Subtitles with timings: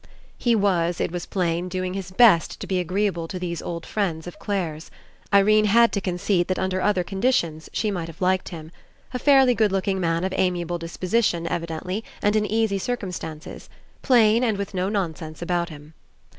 [0.39, 4.25] He was, it was plain, doing his best to be agreeable to these old friends
[4.25, 4.89] of Clare's.
[5.31, 8.71] Irene had to concede that under other condi tions she might have liked him.
[9.13, 13.69] A fairly good looking man of amiable disposition, evidently, and in easy circumstances.
[14.01, 15.93] Plain and with no nonsense about him.